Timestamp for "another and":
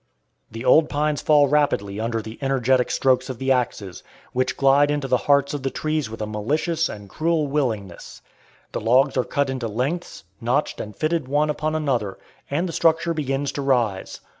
11.75-12.67